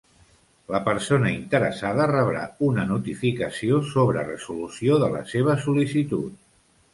La 0.75 0.79
persona 0.85 1.33
interessada 1.33 2.07
rebrà 2.11 2.41
una 2.69 2.85
notificació 2.93 3.77
sobre 3.91 4.25
resolució 4.31 4.99
de 5.05 5.11
la 5.19 5.23
seva 5.35 5.57
sol·licitud. 5.69 6.35